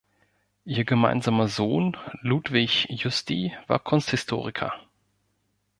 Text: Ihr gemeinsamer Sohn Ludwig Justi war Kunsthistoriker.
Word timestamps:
Ihr 0.65 0.83
gemeinsamer 0.83 1.47
Sohn 1.47 1.95
Ludwig 2.23 2.87
Justi 2.89 3.55
war 3.67 3.77
Kunsthistoriker. 3.77 4.73